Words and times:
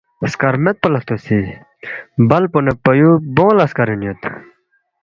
سکرمیدپو 0.31 0.87
ہلتوسی 0.91 1.39
بل 2.29 2.43
نہ 2.65 2.73
پایو 2.83 3.11
بونگ 3.35 3.55
لا 3.57 3.65
سکرین 3.71 4.01
یود 4.05 4.21